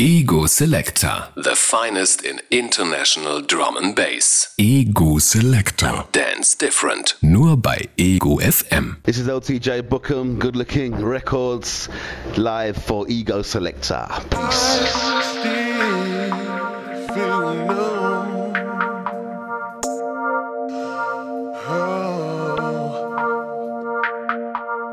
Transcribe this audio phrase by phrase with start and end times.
[0.00, 1.24] Ego Selector.
[1.34, 4.54] The finest in international drum and bass.
[4.56, 6.04] Ego Selector.
[6.12, 7.16] Dance different.
[7.20, 8.98] Nur bei Ego FM.
[9.02, 11.88] This is LTJ Bookham, Good Looking Records,
[12.36, 14.06] live for Ego Selector.
[14.30, 14.88] Peace.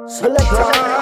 [0.08, 0.95] Selector.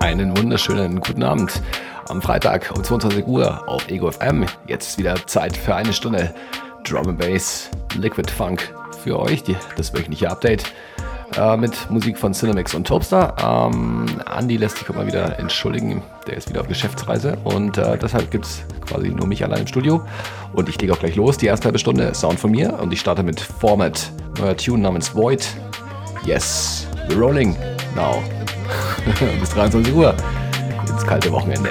[0.00, 1.62] Einen wunderschönen guten Abend
[2.10, 4.44] am Freitag um 22 Uhr auf Ego FM.
[4.66, 6.34] Jetzt wieder Zeit für eine Stunde
[6.84, 10.64] Drum and Bass, Liquid Funk für euch, die, das wöchentliche Update
[11.36, 13.70] äh, mit Musik von Cinemix und Topstar.
[13.72, 14.06] Ähm,
[14.38, 18.44] Andy lässt sich mal wieder entschuldigen, der ist wieder auf Geschäftsreise und äh, deshalb gibt
[18.44, 20.02] es quasi nur mich allein im Studio.
[20.52, 23.00] Und ich lege auch gleich los, die erste halbe Stunde Sound von mir und ich
[23.00, 25.46] starte mit Format, neuer Tune namens Void.
[26.24, 27.56] Yes, we're rolling
[27.94, 28.22] now.
[29.40, 30.14] Bis 23 Uhr
[30.88, 31.70] ins kalte Wochenende.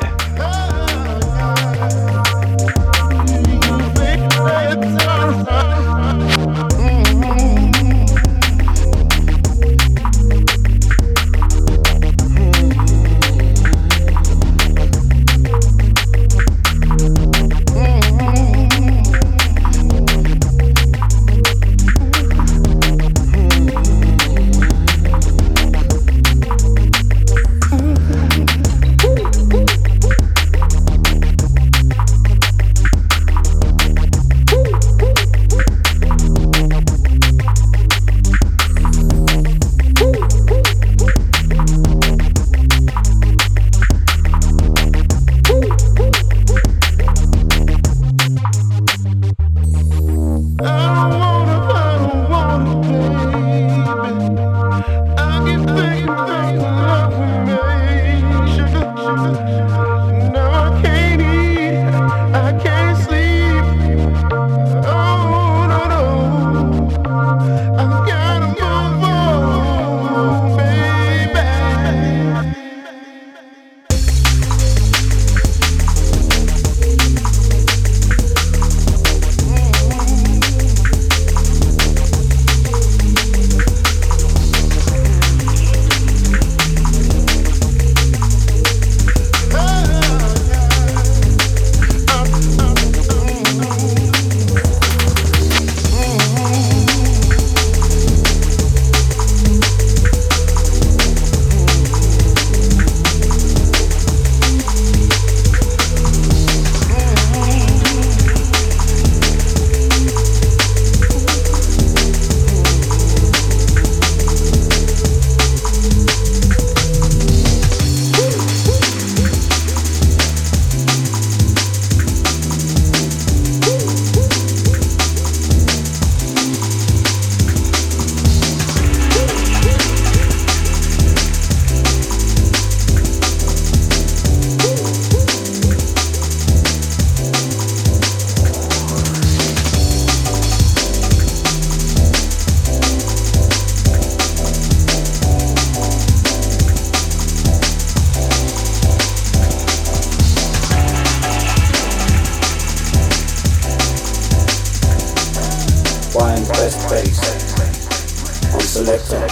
[156.12, 159.24] Brian best Bass on Selector,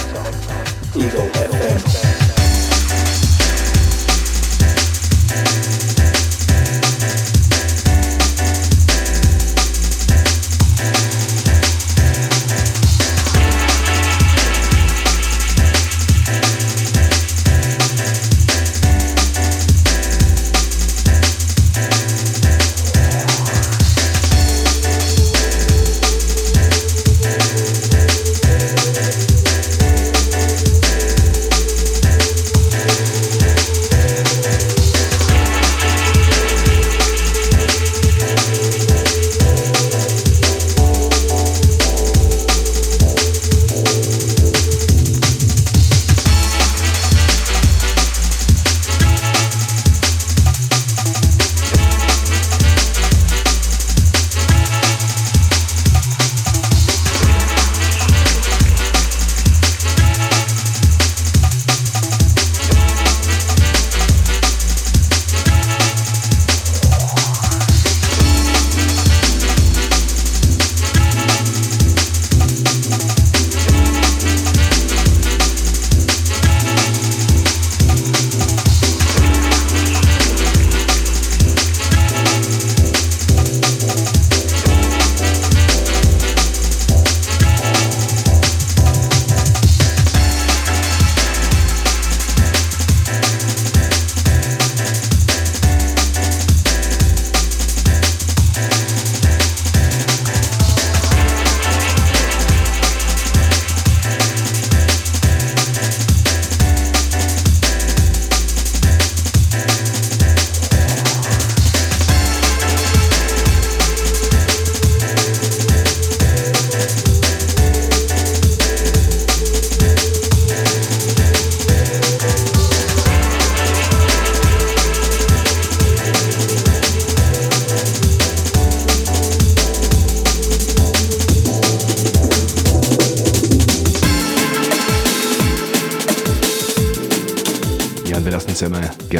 [0.98, 2.29] Eagle FM.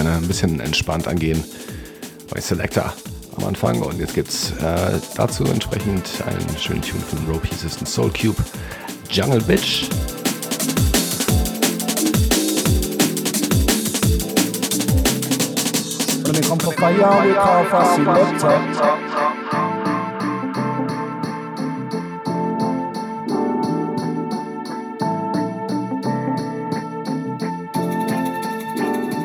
[0.02, 1.44] Gerne ein bisschen entspannt angehen
[2.30, 2.90] bei Selector
[3.36, 3.82] am Anfang.
[3.82, 8.10] Und jetzt gibt es äh, dazu entsprechend einen schönen Tune von Row Pieces und Soul
[8.10, 8.42] Cube,
[9.10, 9.90] Jungle Bitch.
[16.24, 18.99] When it come for fire, we call for selector.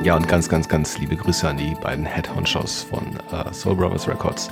[0.05, 3.75] Ja, und ganz, ganz, ganz liebe Grüße an die beiden Head Honchos von uh, Soul
[3.75, 4.51] Brothers Records,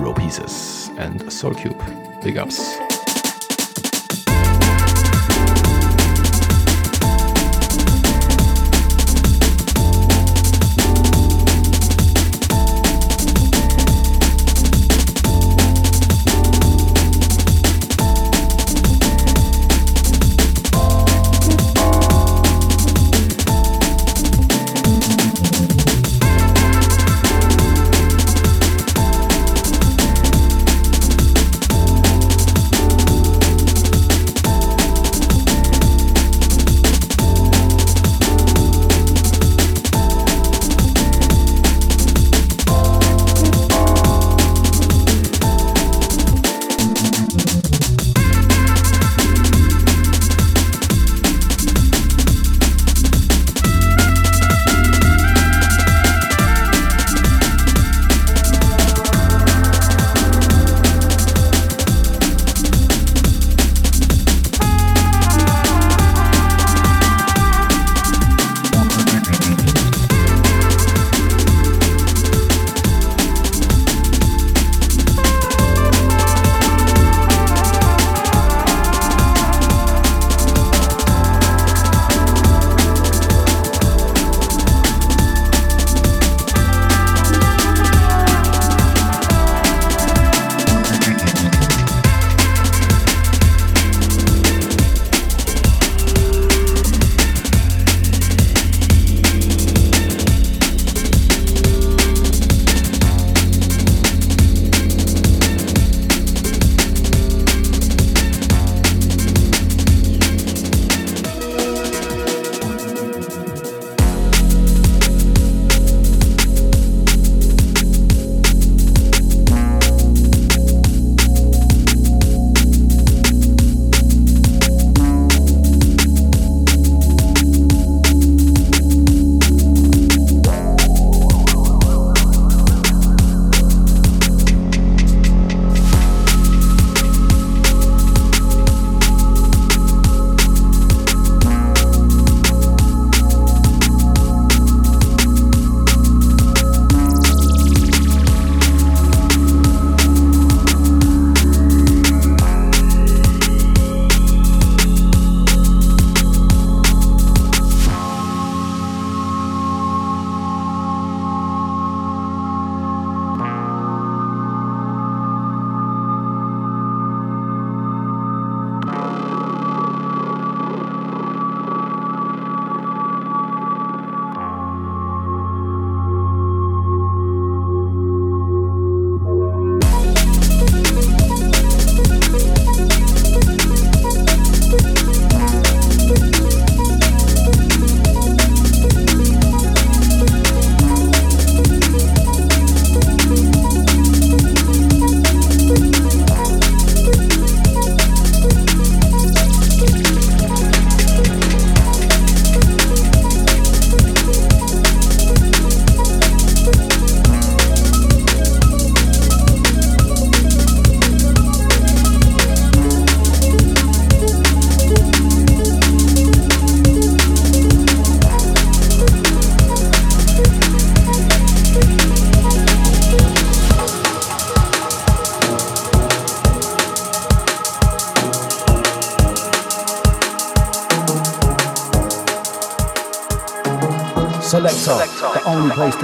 [0.00, 1.74] Row Pieces and Soul Cube.
[2.22, 2.75] Big ups.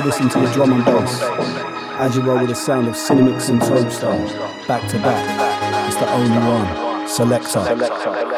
[0.05, 1.23] Listen to the drum and bass
[2.01, 5.89] as you roll with the sound of Cinemix and Toadstar back to back.
[5.89, 7.09] It's the only one.
[7.09, 7.61] Selector.
[7.61, 8.32] jetzt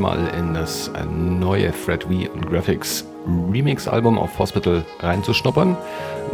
[0.00, 3.04] mal in das neue Fred V und Graphics
[3.52, 5.76] Remix-Album auf Hospital reinzuschnuppern,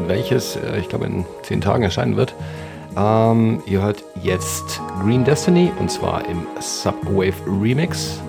[0.06, 2.34] welches, äh, ich glaube, in zehn Tagen erscheinen wird.
[2.96, 8.20] Ähm, ihr hört jetzt Green Destiny und zwar im Subwave Remix.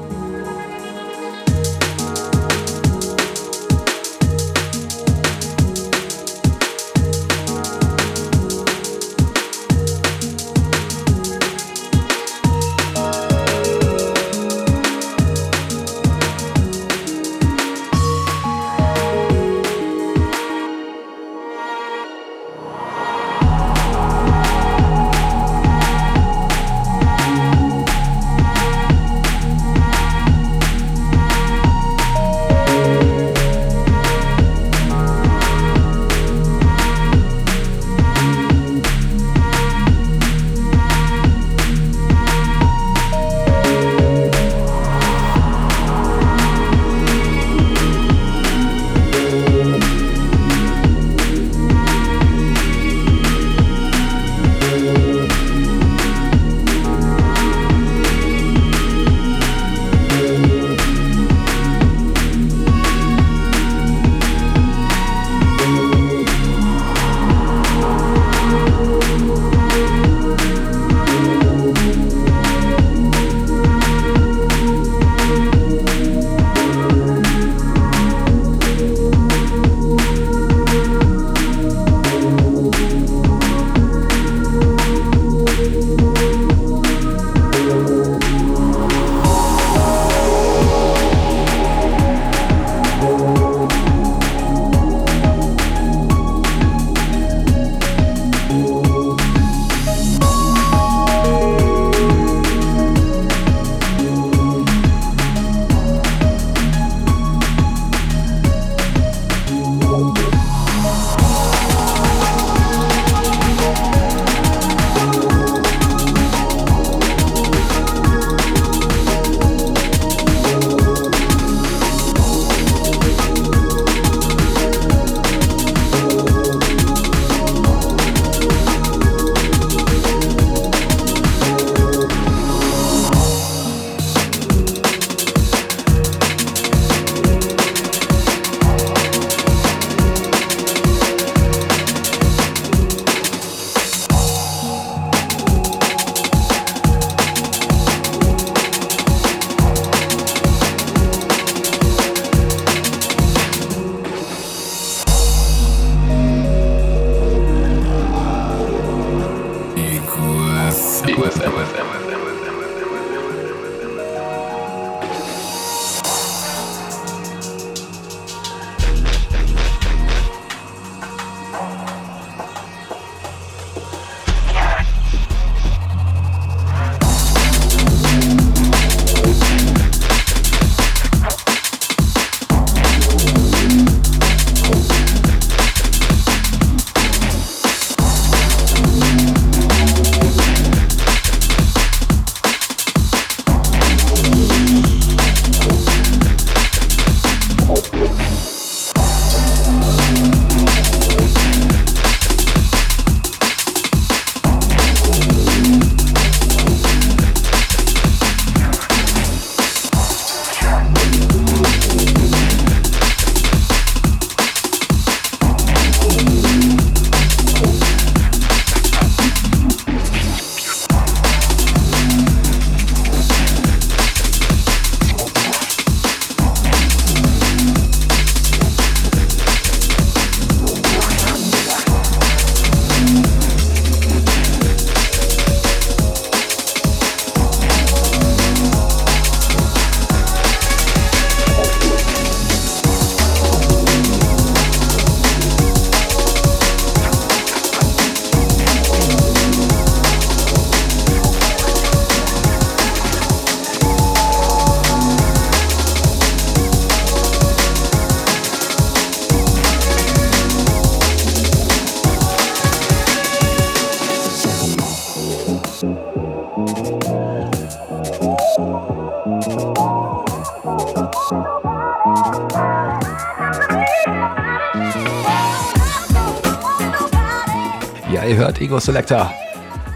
[278.59, 279.31] Ego Selector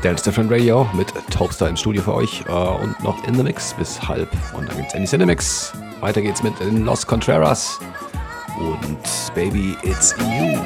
[0.03, 3.73] Dance Different Radio mit Topstar im Studio für euch äh, und noch in the Mix
[3.73, 4.29] bis halb.
[4.53, 5.73] Und dann gibt's Andy Cinemix.
[5.99, 7.79] Weiter geht's mit Los Contreras
[8.59, 10.59] und Baby It's You.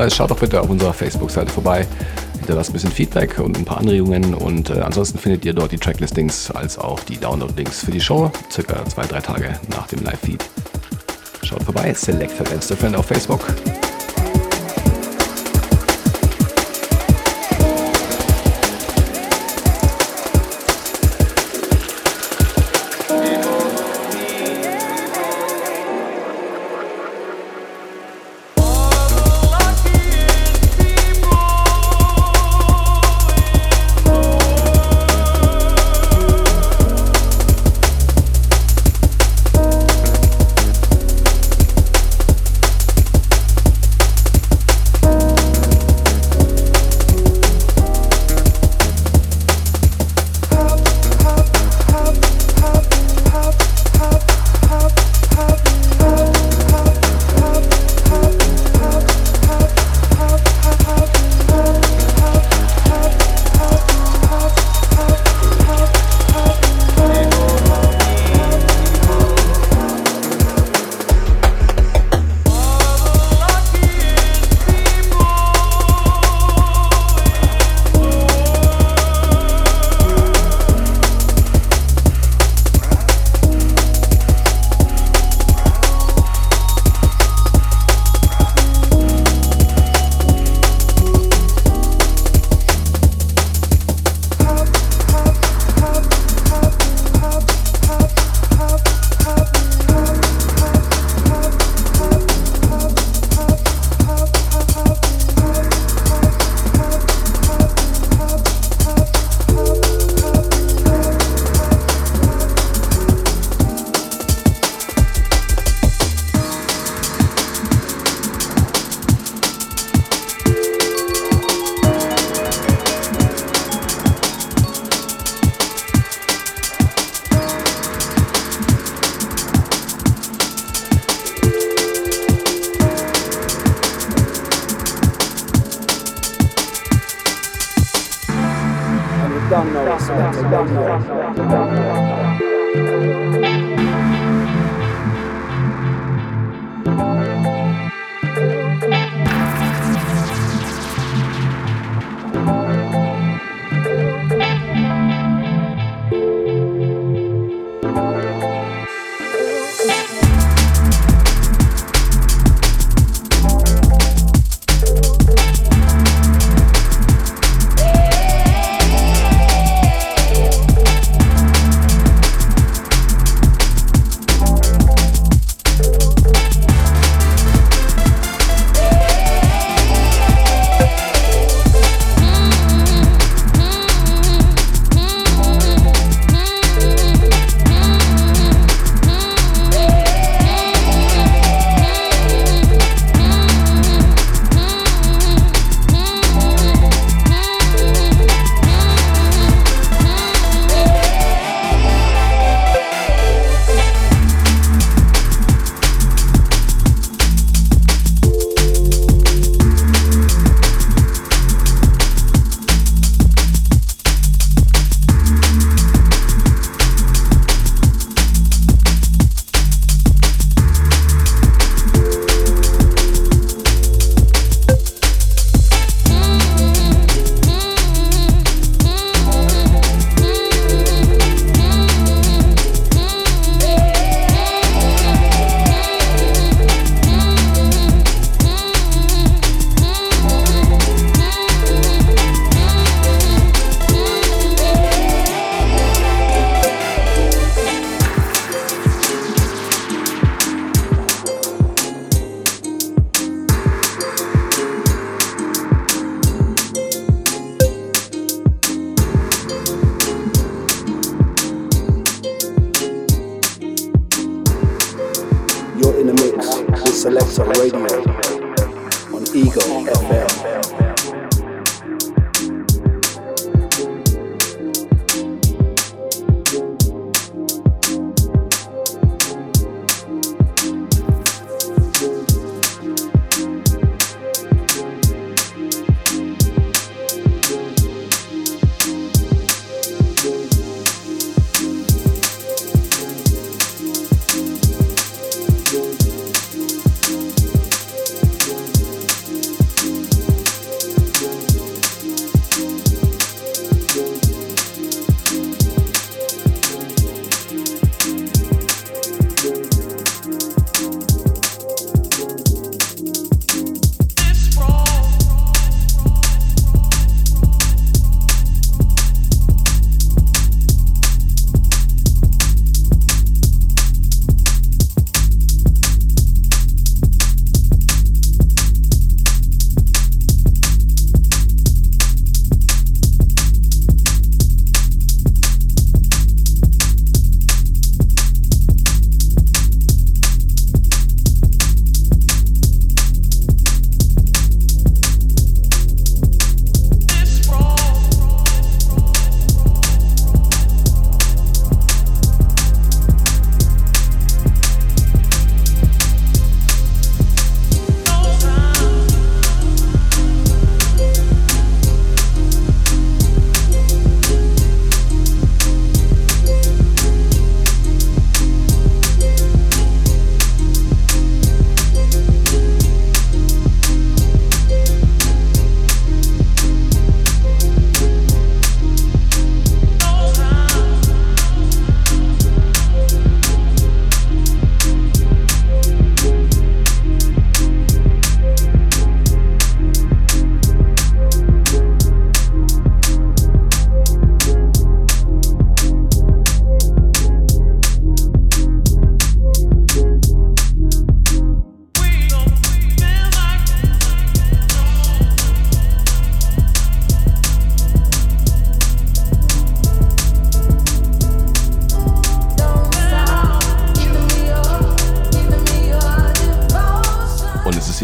[0.00, 1.86] Hinweis, schaut doch bitte auf unserer Facebook-Seite vorbei.
[2.38, 5.76] Hinterlasst ein bisschen Feedback und ein paar Anregungen und äh, ansonsten findet ihr dort die
[5.76, 10.42] Tracklistings als auch die Download-Links für die Show, circa zwei, drei Tage nach dem Live-Feed.
[11.42, 13.44] Schaut vorbei, Selected Dance Friend auf Facebook.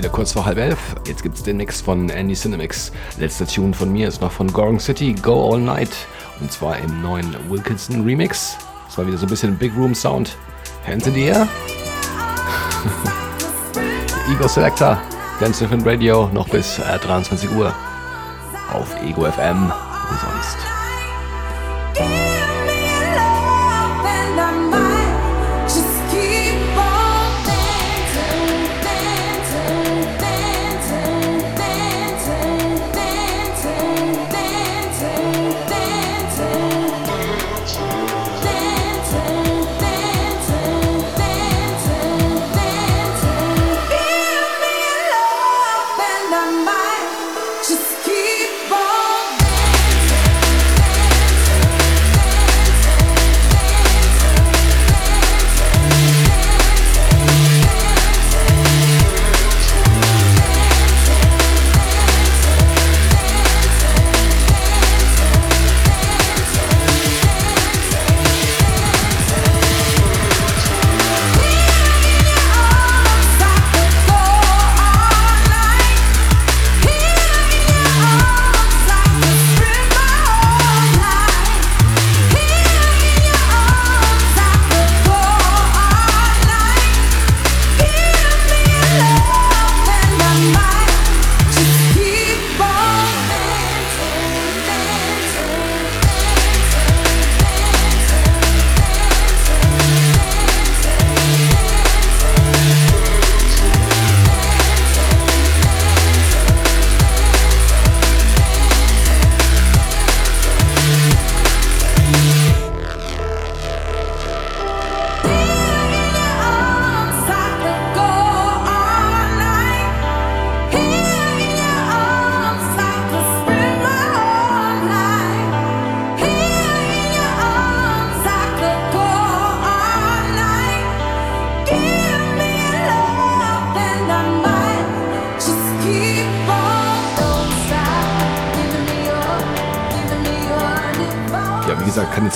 [0.02, 0.78] Halb elf.
[1.06, 2.92] Jetzt gibt es den Mix von Andy Cinemix.
[3.18, 5.90] Letzter Tune von mir ist noch von Gorong City, Go All Night.
[6.40, 8.59] Und zwar im neuen Wilkinson Remix.
[8.87, 10.37] Das war wieder so ein bisschen Big Room Sound.
[10.87, 11.48] Hands in the air.
[14.30, 15.00] Ego Selector,
[15.40, 17.72] Dance Radio, noch bis äh, 23 Uhr
[18.72, 19.72] auf Ego FM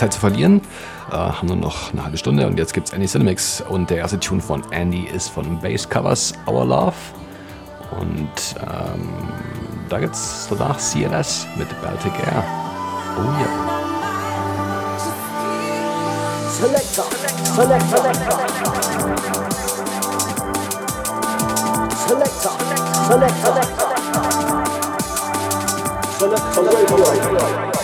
[0.01, 0.63] Zeit zu verlieren.
[1.11, 3.99] Äh, haben nur noch eine halbe Stunde und jetzt gibt es Andy Cinemix und der
[3.99, 6.95] erste Tune von Andy ist von Bass Covers Our Love.
[7.91, 9.09] Und ähm,
[9.91, 12.43] da es danach CLS mit Baltic Air.
[13.19, 13.41] Oh ja.
[13.41, 13.81] Yeah.
[16.51, 17.05] Selector,
[17.55, 18.73] selector, selector,
[22.07, 22.55] selector,
[23.09, 23.55] selector,
[26.57, 27.80] selector,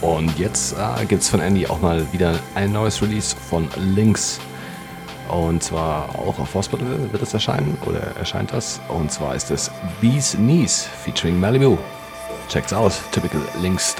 [0.00, 4.38] Und jetzt äh, gibt es von Andy auch mal wieder ein neues Release von Lynx.
[5.28, 8.80] Und zwar auch auf Hospital wird es erscheinen oder erscheint das.
[8.88, 9.70] Und zwar ist es
[10.00, 11.76] Bees Knees featuring Malibu.
[12.48, 13.94] Check's aus, typical Lynx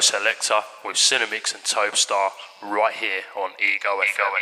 [0.00, 2.30] Selector with Cinemix and Tobestar
[2.62, 4.32] right here on Ego FM.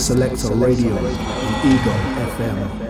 [0.00, 1.92] Selector Radio and Ego
[2.38, 2.89] FM.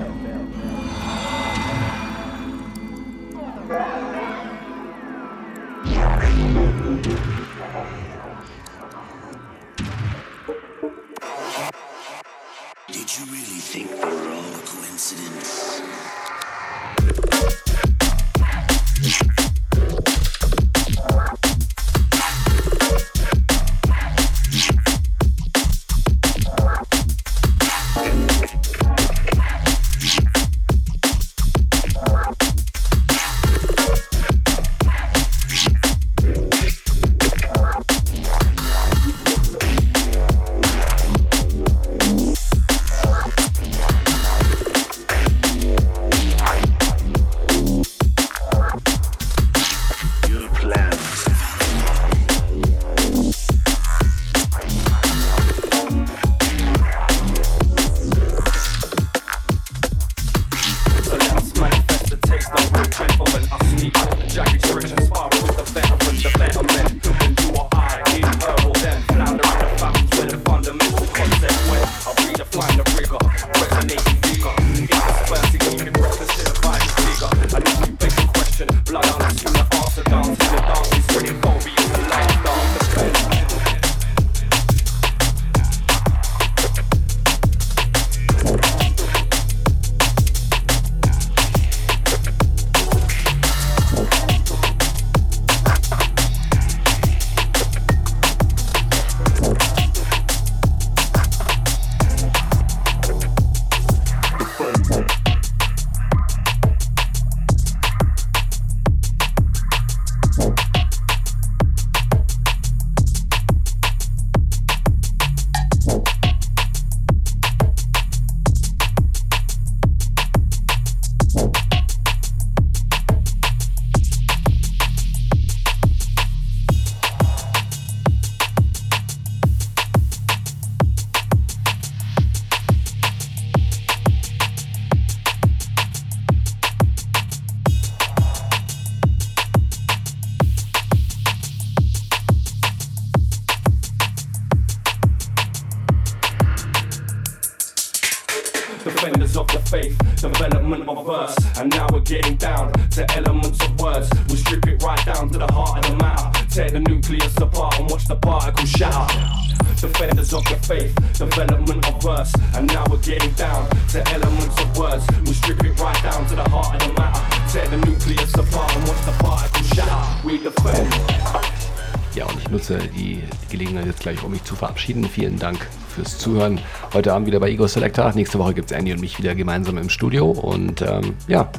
[174.56, 175.04] Verabschieden.
[175.04, 176.60] Vielen Dank fürs Zuhören.
[176.92, 178.12] Heute Abend wieder bei Ego Selector.
[178.14, 180.30] Nächste Woche gibt es Andy und mich wieder gemeinsam im Studio.
[180.30, 181.50] Und ähm, ja,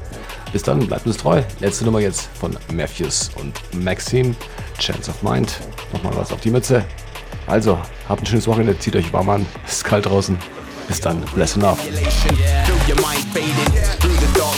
[0.52, 1.42] bis dann, bleibt uns treu.
[1.60, 4.36] Letzte Nummer jetzt von Matthews und Maxim.
[4.80, 5.60] Chance of Mind.
[5.94, 6.84] Nochmal was auf die Mütze.
[7.48, 7.78] Also,
[8.08, 9.46] habt ein schönes Wochenende, zieht euch warm an.
[9.66, 10.38] Es ist kalt draußen.
[10.88, 11.80] Bis dann, bless enough.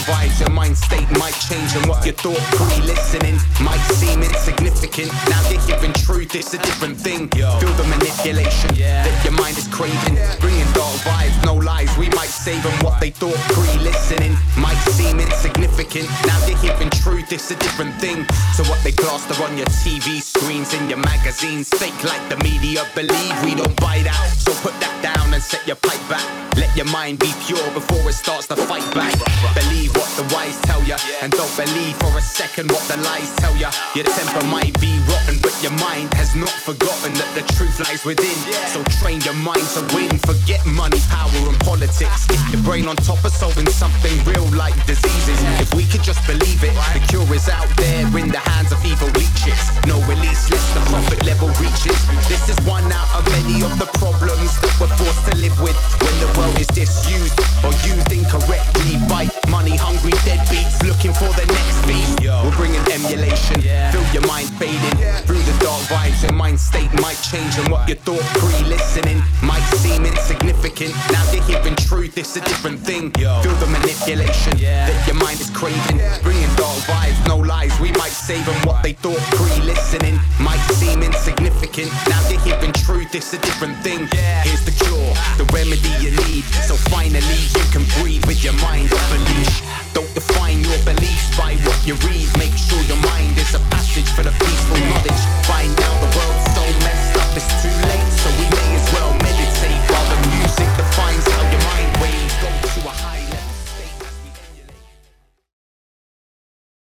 [0.04, 5.12] Vibes, your mind state might change, and what you thought pre listening might seem insignificant.
[5.28, 7.28] Now you're giving truth, it's a different thing.
[7.28, 11.90] Feel the manipulation that your mind is craving, bringing dark vibes, no lies.
[11.96, 16.08] We might save them what they thought pre listening might seem insignificant.
[16.26, 18.26] Now you're giving truth, it's a different thing.
[18.54, 22.84] So what they plaster on your TV screens in your magazines, fake like the media
[22.94, 24.34] believe we don't buy that.
[24.36, 26.24] So put that down and set your pipe back.
[26.56, 29.12] Let your mind be pure before it starts to fight back.
[29.54, 30.96] Believe what the wise tell ya.
[31.20, 33.70] And don't believe for a second what the lies tell ya.
[33.94, 38.04] Your temper might be rotten, but your mind has not forgotten that the truth lies
[38.04, 38.38] within.
[38.70, 40.14] So train your mind to win.
[40.22, 42.26] Forget money, power, and politics.
[42.30, 45.38] Get your brain on top of solving something real like diseases.
[45.58, 48.78] If we could just believe it, the cure is out there in the hands of
[48.86, 49.58] evil leeches.
[49.90, 51.98] No release less the profit level reaches.
[52.30, 55.76] This is one out of many of the problems that we're forced to live with
[55.98, 57.34] when the world is disused
[57.64, 62.08] or used incorrectly by money hungry deadbeats looking for the next beat.
[62.24, 66.22] We're bringing emulation, feel your mind fading through the dark vibes.
[66.22, 70.92] Your mind state might change, and what you thought pre-listening might seem insignificant.
[71.10, 73.12] Now you're hearing truth, it's a different thing.
[73.12, 74.90] Feel the manipulation yeah.
[74.90, 77.72] that your mind is craving, bringing dark vibes, no lies.
[77.80, 81.90] We might save them what they thought pre-listening might seem insignificant.
[82.08, 84.08] Now you're hearing truth, it's a different thing.
[84.44, 86.44] Here's the cure, the remedy you need.
[86.68, 89.62] So finally you can breathe with your mind off a leash.
[89.92, 92.26] Don't define your beliefs by what you read.
[92.38, 95.22] Make sure your mind is a passage for the peaceful knowledge.
[95.46, 98.73] Find out the world's so messed up, it's too late, so we may